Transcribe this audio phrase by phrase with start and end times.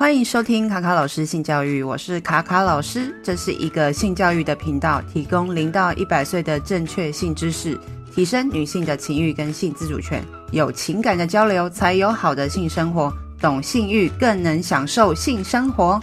[0.00, 7.78] 欢迎收听卡卡老师性教育，我是卡卡老师，这是一个性教育的频道，提供零到一百岁的正确性知识，
[8.10, 16.00] 提升女性的情欲跟性自主权，有情感的交流才有好的性生活，懂性欲更能享受性生活。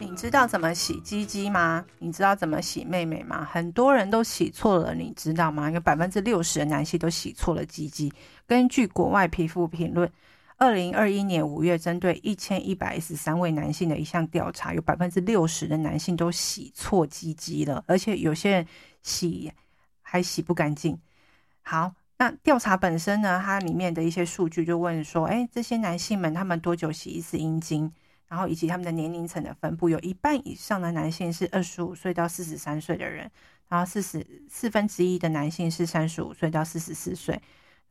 [0.00, 1.84] 你知道怎么洗鸡鸡吗？
[2.00, 3.46] 你知道怎么洗妹妹吗？
[3.48, 5.70] 很多人都洗错了，你知道吗？
[5.70, 8.12] 有百分之六十的男性都洗错了鸡鸡。
[8.48, 10.10] 根据国外皮肤评论，
[10.56, 18.66] 二零二一年五月针对一千一百一十三位男性的一项调查，有百分之六十的男性都洗错鸡鸡了，而且有些人
[19.02, 19.52] 洗
[20.00, 20.98] 还洗不干净。
[21.62, 23.42] 好，那调查本身呢？
[23.44, 27.92] 它里面的一些数据就问说，哎，这些男性们他们多久洗一次阴茎？
[28.28, 33.30] 然后以及他们的年龄层的分布，有一半以上的男性是二十五岁到四十三岁的人，
[33.68, 37.40] 然后四十四分之一的男性是三十五岁到四十四岁，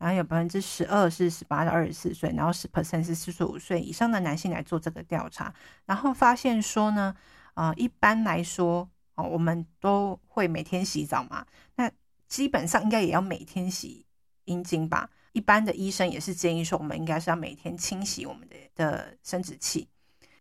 [0.04, 5.50] 然后有百分之十二是十八到二十四岁，然后十 percent 是四十五岁以上的男性来做这个调查，
[5.86, 7.16] 然后发现说呢，
[7.54, 11.46] 啊、一般来说，哦，我们都会每天洗澡嘛，
[11.76, 11.90] 那
[12.28, 14.04] 基本上应该也要每天洗
[14.44, 15.08] 阴茎吧？
[15.32, 19.88] 一般的医生也是建议说，我们应该是要每天清洗我们的的生殖器。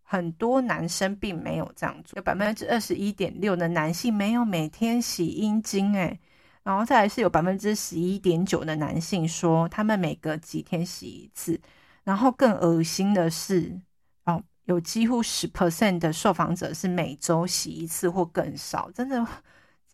[0.03, 6.19] 很多男生并没有这样做，有百分之二十一点六的男性没有每天洗阴茎，诶，
[6.63, 11.59] 然后再来是有百分之十一点九的男性说他们每隔几天洗一次，
[12.03, 13.79] 然后更恶心的是，
[14.25, 19.27] 哦，有几乎十 percent 的受访者是每周洗一次或更少，真的，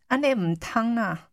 [0.07, 1.29] 安内姆汤啊，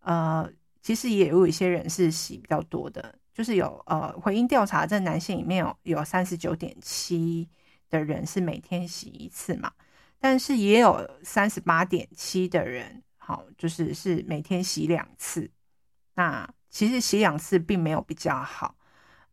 [0.00, 0.50] 呃，
[0.82, 7.48] 其实也有一些人是洗比较多的，就是有呃回应调查，这男性里面有有三十九点七。
[7.92, 9.70] 的人是每天洗一次嘛，
[10.18, 15.48] 但是也有三十八点七的人，好，就是是每天洗两次。
[16.14, 18.74] 那其实洗两次并没有比较好。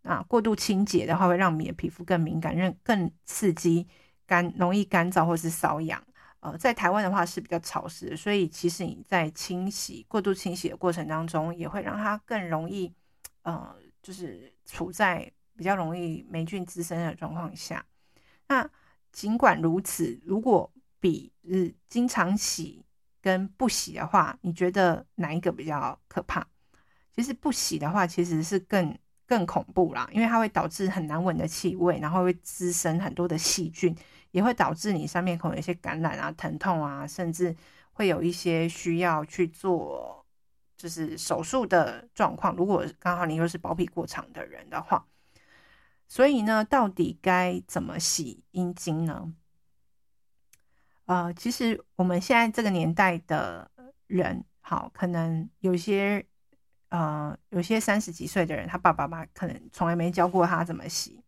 [0.03, 3.87] 那过度清洁的话，会让你的皮肤更敏感，更更刺激，
[4.27, 6.01] 干容易干燥或是瘙痒。
[6.41, 12.94] 呃，在台湾的话是比较潮湿，所以其实你在清洗过度清洗的过程当中，也会让它更容易，
[13.41, 17.83] 呃，就是处在比较容易霉菌滋生的状况下。
[18.47, 18.69] 那
[19.11, 22.85] 尽管如此，如果比日经常洗
[23.22, 26.46] 跟不洗的话，你觉得哪一个比较可怕？
[27.13, 33.96] 其实不洗的话，其实是更更恐怖啦，因为它会导致很难闻的气味，然后会滋生很多的细菌，
[34.31, 37.56] 也会导致你上面可能有一些感染啊、疼痛啊，甚至
[37.91, 40.25] 会有一些需要去做
[40.78, 42.56] 就是手术的状况。
[42.56, 45.06] 如果刚好你又是包皮过长的人的话。
[46.12, 49.31] 所以呢，到底该怎么洗阴茎呢？
[51.09, 53.70] 呃，其实我们现在这个年代的
[54.06, 56.24] 人，好，可能有些
[56.90, 61.24] 呃，有些三十几岁的人，他爸爸妈可能从来没教过他怎么洗。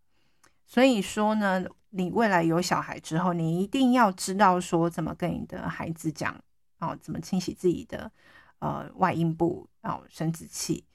[0.68, 6.40] 所以说呢，你未来有小孩之后，你一定要知道说怎么跟你的孩子讲，
[6.78, 8.12] 哦，怎么清洗自己的
[8.60, 10.86] 呃外阴部哦生殖器。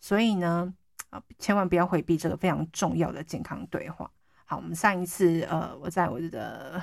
[0.00, 0.74] 所以呢。
[1.10, 4.10] 啊千万不要回避这个非常重要的健康对话。
[4.44, 6.82] 好，我们上一次呃，我在我的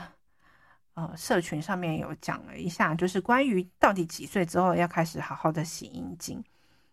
[0.94, 6.44] 呃社群上面有讲了一下，就是关于到底几岁之后要开始好好的洗阴茎。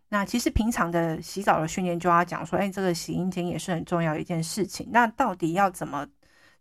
[0.09, 4.89] 那其实平常的洗澡的训练就要讲说，哎，这个洗阴茎也是很重要的一件事情。
[4.91, 6.07] 那到底要怎么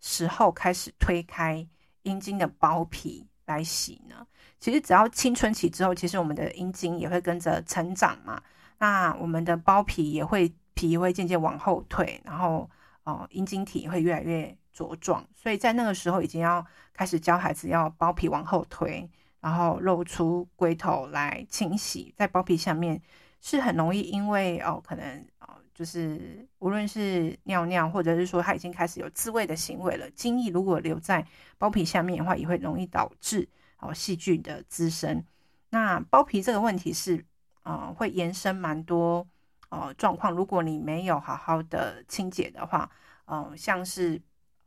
[0.01, 1.67] 时候开始推开
[2.03, 4.25] 阴茎的包皮来洗呢？
[4.59, 8.41] 其实只要青春期之后，其实我们的阴茎也会跟着成长嘛。
[8.77, 10.53] 那我们的包皮也会。
[10.77, 12.69] 皮会渐渐往后退，然后
[13.03, 23.01] 哦，阴茎体会越来越茁壮，所以在那个时候已经要开始教孩子要包皮往后推，然后露出龟头来清洗，在包皮下面
[23.41, 31.25] 是很容易因为哦，可能哦，就是无论是尿尿或者是说他已经开始有自慰的行为了，精液如果留在
[31.57, 33.49] 包皮下面的话，也会容易导致
[33.79, 35.23] 哦细菌的滋生。
[35.71, 37.25] 那包皮这个问题是
[37.63, 39.27] 啊、会延伸蛮多。
[39.69, 42.89] 呃，状况，如果你没有好好的清洁的话，
[43.25, 44.17] 嗯、像是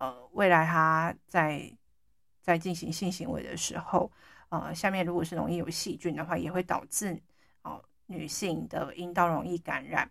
[0.00, 1.70] 呃，未来他在
[2.42, 4.10] 在进行性行为的时候，
[4.48, 7.16] 呃，下面如果是容易有细菌的话，也会导致
[7.62, 10.10] 哦、女性的阴道容易感染。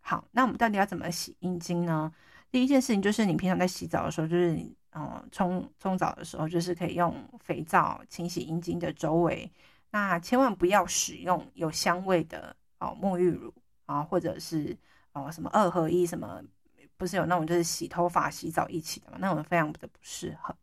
[0.00, 2.12] 好，那我们到底要怎么洗阴茎呢？
[2.50, 9.50] 第一件事情就是你平常在洗澡的时候，就是你嗯冲冲澡的时候，就是可以用肥皂清洗阴茎的周围，
[9.90, 13.50] 那千万不要使用有香味的哦沐浴乳。
[13.88, 14.76] 啊，或者是
[15.14, 16.42] 哦，什么二合一什么，
[16.98, 19.16] 不是有那种就是洗头发、洗澡一起的嘛？
[19.20, 20.54] 那种非常的不适合。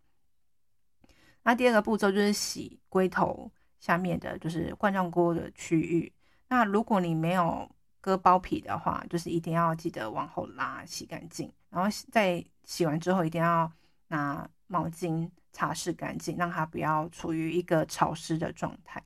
[1.44, 6.12] 那第二个步骤就是洗龟头下面的，就是冠状沟的区域。
[6.50, 7.70] 那如果你没有
[8.02, 11.52] 割包皮的话，就是一定要记得往后拉，洗干净。
[11.70, 13.72] 然后在洗完之后一定要
[14.08, 19.04] 拿毛巾擦拭干净，让它不要处于一个潮湿的状态。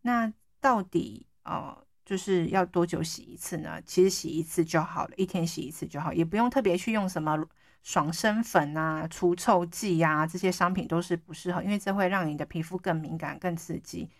[0.00, 3.80] 那到底呃就是要多久洗一次呢？
[3.82, 7.42] 其实洗一次就好了，一天洗一次就好，也不用特别去用什么
[7.82, 14.10] 爽身粉啊、除臭剂呀，这些商品都是不适合，因为这会让你的皮肤更敏感、更刺激，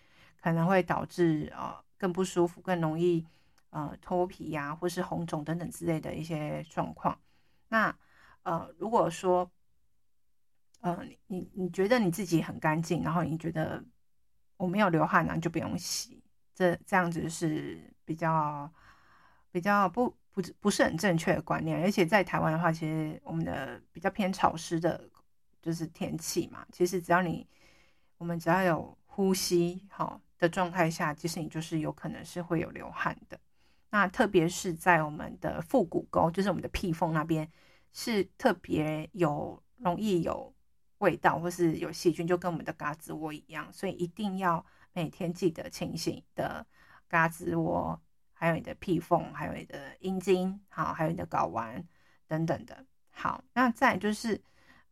[0.40, 3.26] 可能会导致呃更不舒服、更容易
[3.70, 7.18] 呃脱皮呀、或是红肿等等之类的一些状况。
[7.68, 7.94] 那
[8.44, 9.50] 呃如果说
[10.80, 13.84] 呃你你觉得你自己很干净，然后你觉得
[14.56, 16.22] 我没有流汗呢，就不用洗，
[16.54, 18.70] 这这样子是比较
[19.50, 20.14] 比较不。
[20.34, 25.08] 不不是很正确的观念，而且在台湾的话，其实我们的比较偏潮湿的，
[25.62, 26.66] 就是天气嘛。
[26.72, 27.46] 其实只要你，
[28.18, 33.38] 我们只要有呼吸好的状态下，其实你就是有可能是会有流汗的。
[33.90, 37.48] 那特别是在我们的腹股沟，就是我们的屁缝那边，
[37.92, 40.52] 是特别有容易有
[40.98, 46.66] 味道或是有细菌，就跟我们的胳肢窝一样，所以一定要每天记得清洗的
[47.10, 48.00] 胳肢窝。
[48.36, 51.82] 还有你的屁缝，还有你的阴茎，好，还有你的睾丸
[52.26, 52.84] 等等的。
[53.10, 54.42] 好，那再就是，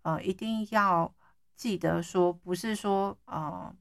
[0.03, 1.13] 呃，一定要
[1.57, 3.75] 记得说，不是说，呃，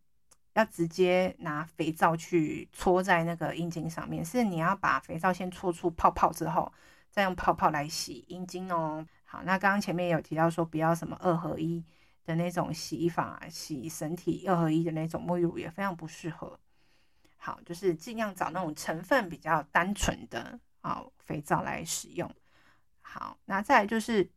[0.53, 6.73] 要直接拿肥皂去搓在那个阴茎上面，是你要把肥皂先搓出泡泡之后，
[7.09, 9.05] 再用泡泡来洗阴茎哦。
[9.23, 11.81] 好，那刚刚前面有提到说，不要什么二合一
[12.25, 16.59] 的那种洗衣法，洗身体二合一的那种沐浴乳也非常不适合。
[17.37, 22.29] 好，就是尽量找那种成分比较单纯的啊肥皂来使用。
[23.01, 24.29] 好，那再来就是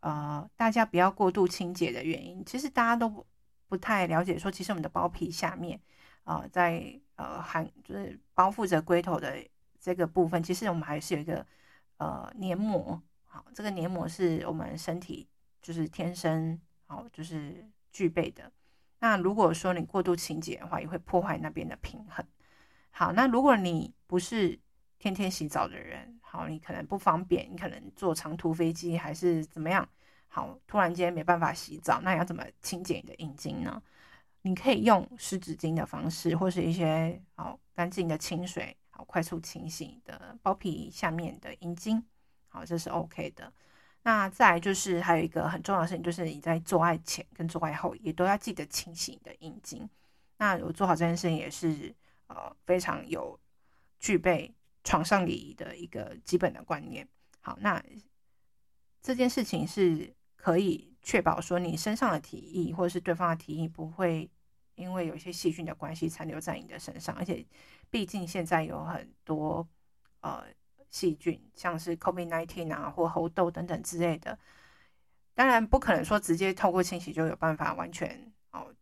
[0.00, 3.24] 呃，大家不要过度清洁的原因，其实大家都不
[3.68, 5.80] 不太了解，说其实我们的包皮下面
[6.24, 9.36] 啊、在呃含就是包覆着龟头的
[9.80, 11.46] 这个部分，其实我们还是有一个
[11.98, 13.00] 呃黏膜。
[13.24, 15.28] 好，这个黏膜是我们身体
[15.62, 16.60] 就是天生
[16.92, 18.52] 好就是具备的。
[18.98, 22.22] 那如果说你过度清洁的话，也会破坏那边的平衡。
[22.90, 24.58] 好，那如果你不是
[24.98, 29.88] 天天洗澡的人，好，你可能不方便，你可能坐长途飞机还是怎么样，
[30.28, 33.82] 好，突然间没办法洗澡，那要怎么清洁你的阴茎呢？
[34.42, 42.04] 你可以用湿纸巾的方式，或是一些好干净的清水，好快速清洗的包皮下面的阴茎，
[42.48, 43.50] 好，这是 OK 的。
[44.04, 49.88] 那再就是还有一个很重要的事情，就是你在做爱前跟做爱后也都要记得清洗你的阴茎。
[50.38, 51.94] 那我做好这件事情也是
[52.26, 53.38] 呃非常有
[54.00, 54.52] 具备
[54.82, 57.06] 床上礼仪的一个基本的观念。
[57.40, 57.80] 好，那
[59.00, 64.28] 这件事情是可以确保说你身上的体液或者是对方的体液不会
[64.74, 67.46] 因为有一些细菌的关系残留在你的身上，而且
[67.88, 69.64] 毕竟现在有很多
[70.22, 70.44] 呃。
[70.92, 74.38] 细菌像是 COVID-19 啊或猴痘等等之类的，
[75.34, 78.72] 当然不可能说直接透过清洗就有办法完全哦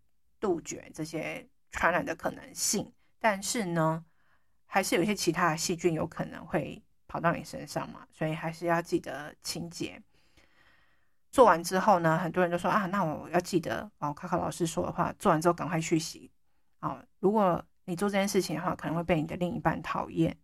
[0.41, 4.05] 杜绝这些传染的可能性，但是呢，
[4.67, 10.03] 还是有一些其他的细菌有可能会跑到你身上嘛，所以还是要记得清洁。
[11.31, 16.29] 做完之后呢，很多人都说啊，那我要记得哦，卡卡老师说的话，做完之后赶快去洗。
[16.81, 20.37] 哦，如果你做这件事情的话，可能会被你的另一半讨厌，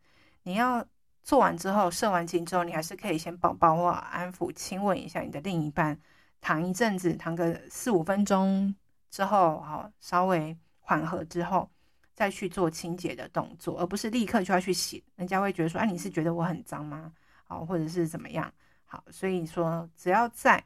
[0.45, 0.87] 你要。
[1.27, 5.99] 做完之后，射完精之后，你还是可以先抱抱或安抚、亲吻一下你的另一半，
[6.41, 8.73] 躺一阵子，躺个四五分钟
[9.11, 11.69] 之后，好，稍微缓和之后，
[12.15, 15.03] 再去做清洁的动作，而不是立刻就要去洗。
[15.17, 17.13] 人家会觉得说，哎、啊，你是觉得我很脏吗？
[17.43, 18.55] 好，或者是怎么样？
[18.85, 20.65] 好，所以说只要在，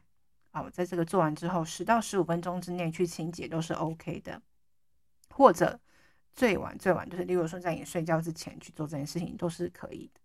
[0.51, 4.39] 好，在这个做完之后，十到十五分钟之内去清洁都是 OK 的，
[5.31, 5.79] 或者
[6.31, 10.20] 最晚最晚就是，例如说在你睡觉之前去做这件事情都是可以的。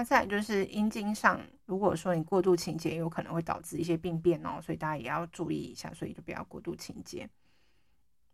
[0.00, 7.28] 那再来就是阴茎上，如果说你过度清洁，有可能会导致一些病变哦，所以大家也要注意一下，所以就不要过度清洁。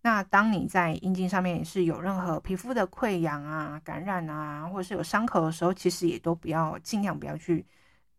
[0.02, 7.66] 那当你在阴茎上面是有任何皮肤的溃疡啊、感染啊，或者是有伤口的时候，其实也都不要尽量不要去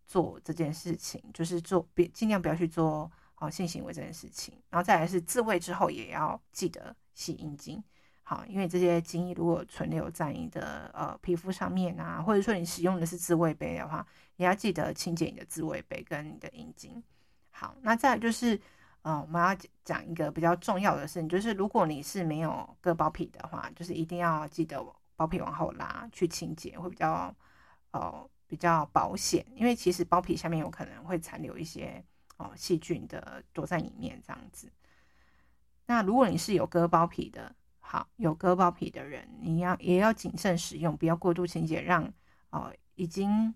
[0.05, 4.53] 做这件事情，就是做别尽量不要去做好性行为这件事情。
[4.69, 7.81] 然后再来是自慰之后也要记得洗阴茎。
[8.29, 14.05] 好，因为这些精液如果存留在你的呃皮肤上面啊，或者说你使用的是自慰杯的话，
[14.35, 17.01] 也要记得清洁你的自慰杯跟你的阴茎。
[17.51, 18.59] 好，那再就是，
[19.03, 19.55] 呃，我们要
[19.85, 27.33] 讲一个比较重要的事情，就是如果你是没有割包皮的话，就是一定要记得包皮往后拉去清洁，会比较
[27.91, 32.03] 呃比较保险，因为其实包皮下面有可能会残留一些
[32.35, 34.69] 哦细菌的躲在里面这样子。
[35.85, 37.55] 那如果你是有割包皮的，
[37.89, 42.03] 好，有割包皮的人，你要也要谨慎使用，不要过度清洁，让
[42.49, 43.55] 哦已经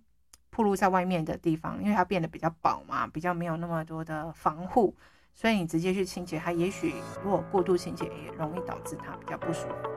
[0.50, 4.96] 暴露在外面的地方，因为它变得比较薄嘛，比较没有那么多的防护，
[5.34, 9.90] 所以你直接去清洁它，也许如果过度清洁，也容易导致它比较不舒服。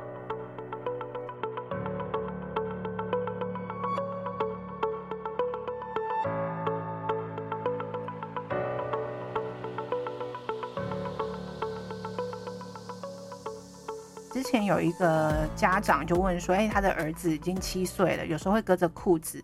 [14.45, 19.43] 前有一个家长就问说：“哎，他的儿子已经七岁了，有时候会隔着裤子，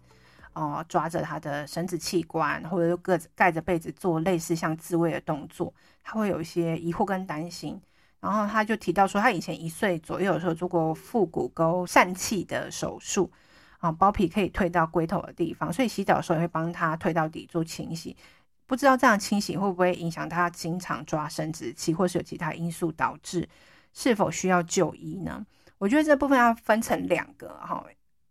[0.53, 5.73] 哦、抓着他的生殖器官，或者就盖盖着被子做类似像自慰的动作，
[6.05, 7.81] 他会有一些疑惑跟担心。
[8.21, 13.31] 然后他就提到说，他以前一岁左右的时候做过腹股沟疝气的手术，
[13.79, 18.15] 啊、包皮可以退到龟头的地方，所以洗澡的时候也会帮他退到底做清洗。
[18.67, 23.49] 不知道这样清洗会不会影响他经常抓生殖器，或是有其他因素导致？”
[23.93, 25.45] 是否需要就医呢？
[25.79, 27.85] 我觉得这部分要分成两个哈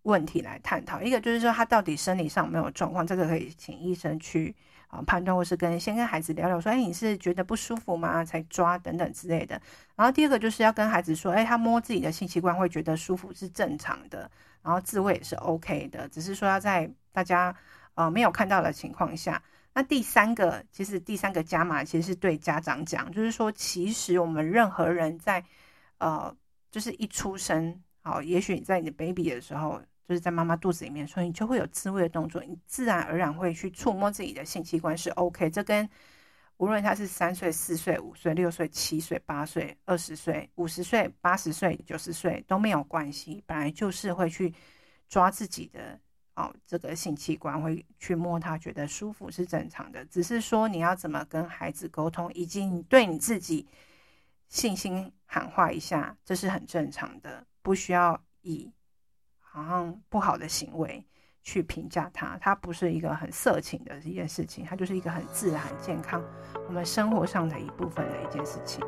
[0.04, 1.02] 问题来探讨。
[1.02, 4.56] 一个就是说他到底生理上有没有状况，这个可以请医生去
[4.88, 8.24] 啊判断，或是跟先跟孩子聊聊说，哎，你是觉得不舒服吗？
[8.24, 9.60] 才抓等等之类的。
[9.96, 14.30] 然后第二个就是要跟孩子说，哎，他摸自己的性器官会觉得舒服是正常的，
[14.62, 17.56] 然后自慰也是 OK 的，只是说要在大家
[17.96, 19.42] 呃没有看到的情况下。
[19.80, 25.42] 那第三个，其实第三个加码，其实是对家长讲，就是说，其实我们任何人在，
[26.00, 26.36] 呃，
[26.70, 35.50] 就是一出生，好，也许你在你的 baby 的时候，就是在妈妈肚子里面，所以你就会有自慰的动作，你自然而然会去触摸自己的性器官是 OK。
[35.50, 35.90] 这跟
[36.58, 44.54] 无论他是三岁、四岁、五岁、六岁、七岁、八岁、二十岁、五十岁、八十岁、九十岁都没有关系，本来就是会去
[45.08, 45.98] 抓自己的。
[46.40, 50.06] 哦，这个性器官会去摸它，觉得舒服是正常的。
[50.06, 53.68] 只是说你要怎么跟孩子沟通，以及你对你自己
[54.48, 58.72] 信心喊话一下，这是很正常的，不需要以
[59.38, 61.06] 好像不好的行为
[61.44, 62.38] 去评价它。
[62.40, 66.24] 它不是一个很色情的一件事情，它就是一个很自然、很健康，
[66.68, 68.82] 我们生活上的一部分的一件事情。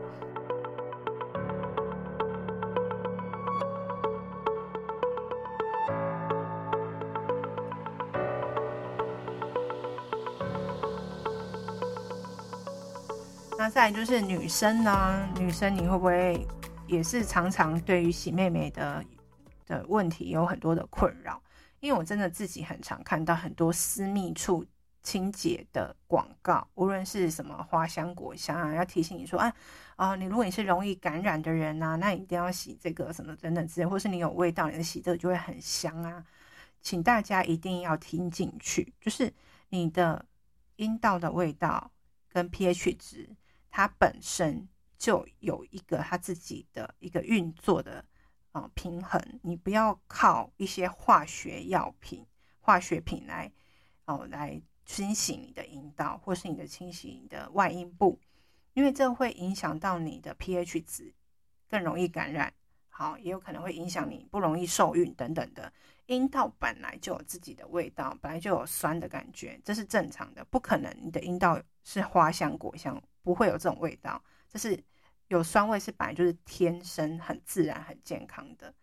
[13.62, 15.30] 那再来就是女生呢？
[15.38, 16.48] 女生你会不会
[16.88, 19.06] 也是常常对于洗妹妹的
[19.68, 21.40] 的问题有很多的困扰？
[21.80, 24.66] 因为我真的自己很常看到很多私密处
[25.04, 29.54] 清洁的广告，无论是什么花香果香啊，要提醒你说啊
[29.96, 36.26] 啊，你如果你是容易感染的人啊，那你一定要洗这个什么等等之类，或是你有味道，你的洗这个就会很香啊，
[36.82, 39.32] 请大家一定要听进去，就是
[39.70, 40.26] 你的
[40.78, 41.92] 阴道的味道
[42.28, 43.30] 跟 pH 值。
[43.72, 48.06] 它本身就有一个它自己的一个运作的
[48.52, 52.24] 啊平衡，你不要靠一些化学药品、
[52.60, 53.52] 化学品来
[54.06, 58.20] 哦来清洗你的阴道，或是你的清洗你的外阴部，
[58.74, 61.14] 因为这会影响到你的 pH 值，
[61.70, 62.54] 更容易感染，
[62.90, 65.72] 好，也有可能会影响你不容易受孕等等的。
[66.08, 73.02] 阴道本来就有自己的味道，本来就有酸的感觉，这是正常的，不可能你的阴道是花香果香。
[73.24, 74.84] 不会有这种味道，这是
[75.28, 78.74] 有酸味，是本来就是天生很自然、很健康的。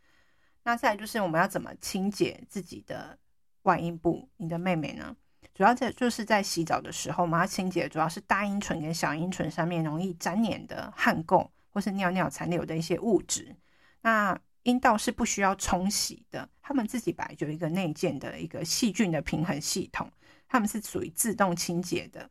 [0.63, 3.19] 那再来就是我们要怎么清洁自己的
[3.63, 4.29] 外阴部？
[4.37, 5.17] 你的妹妹呢？
[5.55, 13.57] 主要在就是在洗澡的时候，我们要清洁主要是大阴唇跟小阴唇上面容易粘黏的汗垢或是尿尿残留的一些物质。
[14.03, 20.11] 那阴道是不需要冲洗的，他们自己本来就有一个内建的一个细菌的平衡系统，
[20.47, 22.31] 他们是属于自动清洁的。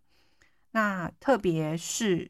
[0.78, 2.30] 那特别是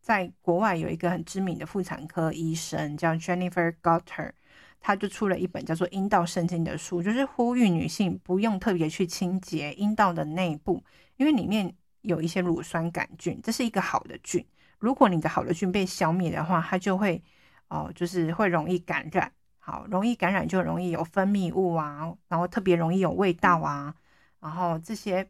[0.00, 4.30] 在国外有一个很知名的妇产科医生叫 Jennifer Gutter，
[4.78, 10.84] 他就出了一本叫做《阴道圣经》的书，就是呼吁女性不用特别去清洁阴道的内部，
[11.16, 14.46] 因为里面有一些乳酸杆菌，这是一个好的菌。
[14.78, 17.20] 如果你的好的菌被消灭的话，它就会
[17.66, 19.32] 哦，就是会容易感染。
[19.58, 23.92] 好，容易感染就容易有分泌物啊，然后特别容易有味道啊，
[24.38, 25.28] 然后这些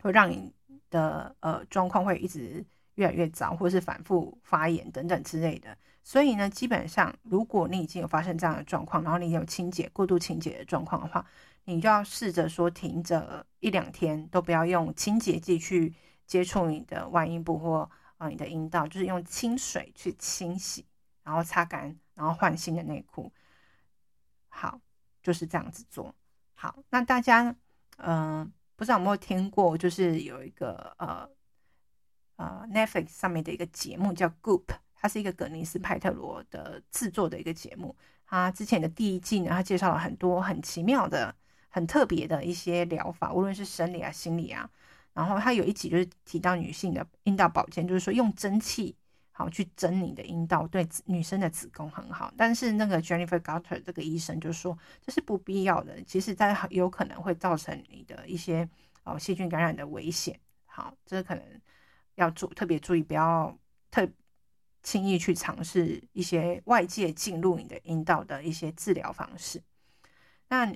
[0.00, 0.56] 会让你。
[0.90, 2.64] 的呃状况会一直
[2.94, 5.76] 越来越糟，或是反复发炎等等之类的。
[6.02, 11.24] 所以呢，基本上如果你已经有发生这样的状况，然后你有清洁过度清洁的状况的话，
[11.64, 15.94] 你就要试着说停着一两天，都不要用清洁剂去
[16.26, 20.86] 接触你的外阴部或啊你的阴道，就是用清水去清洗，
[21.22, 23.30] 然后擦干，然后换新的内裤。
[24.48, 24.80] 好，
[25.22, 26.14] 就是这样子做。
[26.54, 27.54] 好，那大家
[27.98, 28.50] 嗯。
[28.78, 31.28] 不知道有没有听过，就是有一个呃
[32.36, 37.96] 呃 Netflix 上面的一个节目叫《Goop》，它是一个葛尼斯派特罗的制作的一个节目。
[38.24, 41.34] 他之前的第一季呢，他介绍了很多很奇妙的
[41.68, 44.70] 很特别的一些疗法，无论是生理啊、心理啊。
[45.12, 48.94] 然后他有一集就是提到女性的阴道保健，就是说用蒸汽
[49.38, 52.34] 好去蒸你的阴道，对女生的子宫很好。
[52.36, 58.68] 但是那个 Jennifer Garter 这个医生就说这是不必要的，其实在有可能会造成你的一些
[59.04, 60.40] 哦细菌感染的危险。
[60.66, 61.44] 好，这可能
[62.16, 63.56] 要注特别注意，不要
[63.92, 64.08] 特
[64.82, 69.62] 轻易去尝试一些外界进入你的阴道的一些治疗方式。
[70.48, 70.66] 那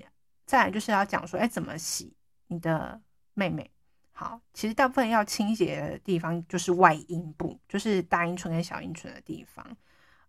[0.46, 2.14] 再来就是要讲说，哎，怎么洗
[2.46, 3.02] 你的
[3.34, 3.68] 妹妹？
[4.14, 9.66] 好，其实大部分要清洁的地方就是外阴部，就是大阴唇跟小阴唇的地方。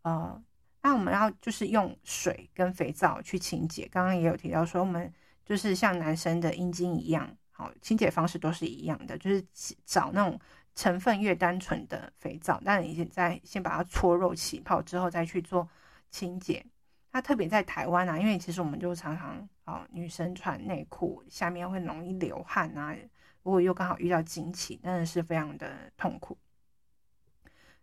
[0.03, 0.41] 呃，
[0.81, 3.87] 那我们要就是用水跟肥皂去清洁。
[3.89, 5.13] 刚刚也有提到说，我们
[5.45, 9.45] 就是像男生的阴茎一样，好，清洁方式都是一样的，就是
[9.85, 10.39] 找那种
[10.75, 12.59] 成分越单纯的肥皂。
[12.65, 15.67] 但你现在先把它搓肉起泡之后，再去做
[16.09, 16.65] 清洁。
[17.11, 22.95] 那特别在台湾啊，因为其实我们就常常哦，女生穿内裤下面会容易流汗啊。
[23.43, 26.37] 如果又刚好遇到经期，真的是非常的痛苦。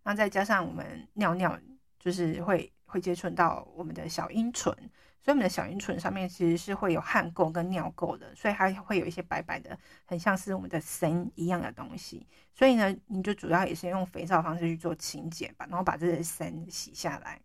[0.03, 1.59] 那再加上我们尿尿，
[1.99, 4.73] 就是会会接触到我们的小阴唇，
[5.21, 12.27] 所以我们的小阴唇上面其实是会有汗垢跟尿垢的，所以还会有一些白白的，很像是我们的神一样的东西。
[12.55, 17.39] 所以呢，你就主要也是用肥皂方式去做清洁吧，然后把这些神洗下来。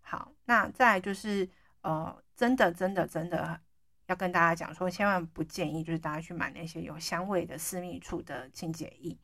[0.00, 1.46] 好，那再就是
[1.82, 3.60] 呃，真的真的真的。
[4.06, 9.16] 要跟大家讲说，千万不建议就是大家去买那些有香味的私密处的清洁液，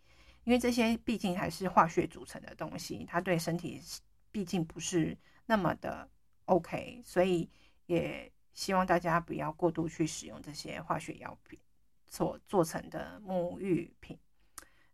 [0.45, 3.81] 因为这些毕竟还是化学组成的东西，它对身体
[4.33, 6.09] 毕竟不是那么的
[6.47, 7.49] OK，所以
[7.87, 11.59] 也希望大家不要过度去使用这些化学药品
[12.09, 14.19] 所做成的沐浴品。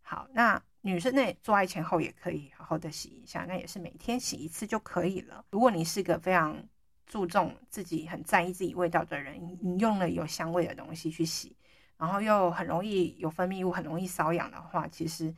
[0.02, 5.45] 好，那女生呢，做爱前后也可以好好的洗一下，那也是每天洗一次就可以了。
[5.50, 6.62] 如果你是个非常
[7.07, 11.57] 注重自己很在意自己味道的人，你用了有香味的东西去洗，
[11.97, 15.33] 然后又很容易有分泌物，很容易瘙痒的话，其实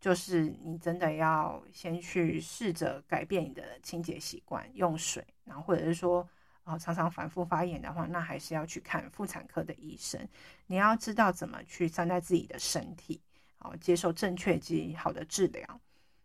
[0.00, 6.26] 就是你真的要先去试着改变你的清洁习惯，用水，然后或者是说，
[6.64, 10.26] 哦，常常反复发炎的话，那还是要去看妇产科的医生。
[10.68, 13.20] 你要知道怎么去善待自己的身体，
[13.58, 15.80] 哦，接受正确及好的治疗。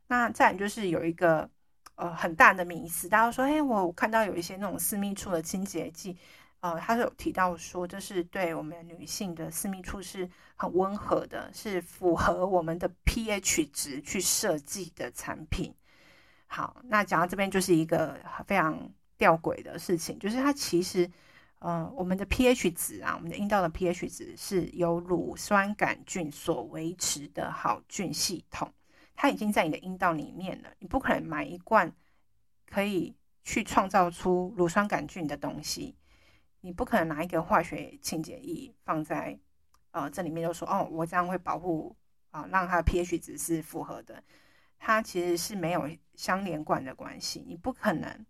[0.08, 1.50] 那再就是有一个。
[1.96, 6.18] 呃，很大的迷思，大家说，哎，我看到有一些那种私密处的清洁剂，
[6.60, 15.74] 呃，他是有提到说，这是对我们女性的私密处是很温和的，是符合我们的 pH 值去设计的产品。
[16.48, 21.10] 好，那讲到这边就是一个非常吊诡的事情，就是它其实，
[21.60, 28.70] 呃，我们的 pH 值啊，我们的阴道的 pH 值是由乳酸杆菌所维持的好菌系统。
[29.16, 31.92] 它已经在你的阴道里面了，你不可能买一罐
[32.66, 35.96] 可以去创造出乳酸杆菌的东西，
[36.62, 39.40] 你不可能拿一个化学清洁液放在
[39.92, 41.96] 呃这里面就说哦，我这样会保护
[42.32, 44.22] 啊、让它 pH 值是符合的。
[44.78, 48.26] 它其实是没有相连贯的关系，你不可能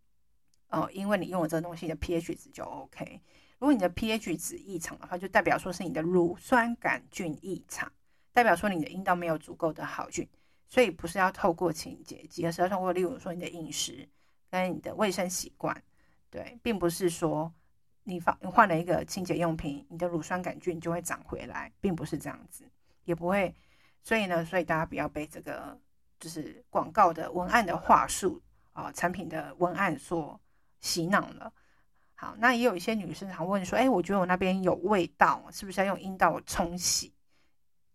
[0.69, 3.21] 哦、因为你用了这个东西的 pH 值就 OK。
[3.57, 7.91] 如果你的 pH 值异常的话，就代表说是你的乳酸杆菌异常，
[8.33, 10.27] 代表说你的阴道没有足够的好菌。
[10.67, 14.07] 所以不是要透过清洁剂，而是要透过，例如说你的饮食
[14.49, 15.83] 跟你的卫生习惯，
[16.29, 17.53] 对，并不是说
[18.03, 22.69] 你放你换了一个清洁用品，你的乳酸杆菌就会长回来，并不是这样子，
[23.05, 23.53] 也不会。
[24.03, 25.79] 所以呢，所以大家不要被这个
[26.19, 28.41] 就是广告的文案的话术
[28.73, 30.39] 啊，产品的文案所
[30.79, 31.51] 洗脑了。
[32.13, 37.14] 好，那也有一些女生常问说，哎，我觉得我那边有味道，是不是要用阴道冲洗？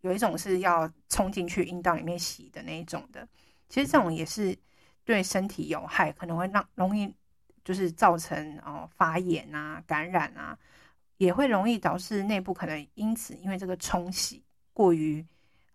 [0.03, 3.29] 有一种是要冲进去阴道里面洗的那一种的，
[3.69, 4.57] 其实这种也是
[5.05, 7.15] 对身体有害，可能会让容易
[7.63, 10.59] 就是造成哦发炎啊、感染啊，
[11.19, 15.23] 也会容易导致内部可能因此因为这个冲洗过于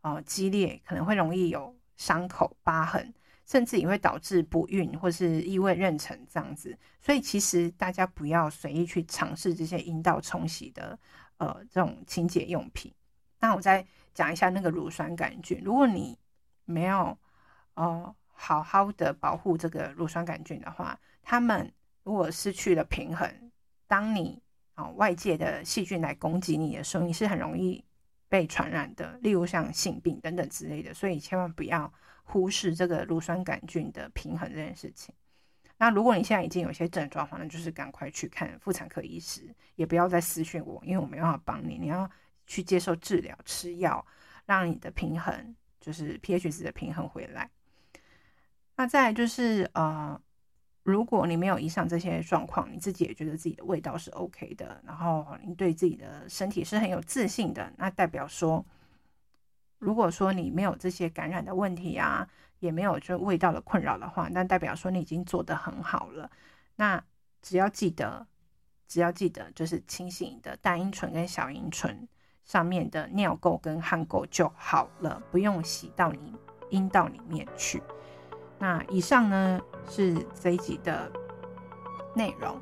[0.01, 3.13] 呃激烈，可能会容易有伤口、疤痕，
[3.45, 6.75] 甚至也会导致不孕或是异位妊娠这样子。
[6.99, 10.97] 所以其实大家不要随意去尝试这些阴道冲洗的
[11.37, 12.91] 呃这种清洁用品。
[13.39, 13.85] 那我在。
[14.15, 16.17] 讲一下那个乳酸杆菌，如果你
[16.63, 17.15] 没有
[17.73, 21.71] 呃好好的保护这个乳酸杆菌的话，它们
[22.03, 23.51] 如果失去了平衡，
[23.87, 24.41] 当你
[24.73, 27.83] 啊、外界的细菌来攻击你的时候，你是很容易
[28.29, 30.93] 被传染的，例如像性病等等之类的。
[30.93, 31.91] 所以千万不要
[32.23, 35.13] 忽视这个乳酸杆菌的平衡这件事情。
[35.77, 42.09] 那如果你现在已经有些症状的话，那就是赶快去看妇产科医师，也不要再私讯我，因为我没办法帮你，你要。
[42.45, 44.05] 去接受治疗，吃药，
[44.45, 47.49] 让你的平衡就是 pH 值的平衡回来。
[48.75, 50.19] 那再就是呃，
[50.83, 58.65] 如果你没有以上这些状况，你自己也觉得自己的味道是 OK 的，然后你对自己的身体是很有自信的，那代表说，
[59.79, 62.27] 如果说你没有这些感染的问题啊，
[62.59, 66.29] 也没有就味道的困扰的话，那代表说你已经做得很好了。
[66.75, 67.01] 那
[67.41, 68.27] 只要记得，
[68.87, 72.07] 只要记得，就是清洗你的大阴唇跟小阴唇
[72.45, 76.33] 上面的尿垢跟汗垢就好了，不用洗到你
[76.69, 77.83] 阴道里面去。
[78.57, 81.11] 那以上呢是这一集的
[82.13, 82.55] 内容。